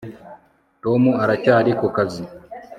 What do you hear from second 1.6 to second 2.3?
ku kazi